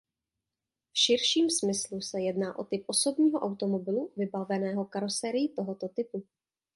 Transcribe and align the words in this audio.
V 0.93 0.97
širším 0.99 1.49
smyslu 1.49 2.01
se 2.01 2.21
jedná 2.21 2.59
o 2.59 2.63
typ 2.63 2.83
osobního 2.87 3.39
automobilu 3.39 4.11
vybaveného 4.17 4.85
karoserií 4.85 5.53
tohoto 5.55 5.89
typu. 5.89 6.23